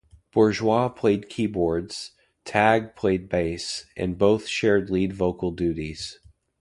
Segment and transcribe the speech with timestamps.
[0.31, 2.13] Bourgeois played keyboards,
[2.43, 6.17] Tagg played bass, and both shared lead vocal duties.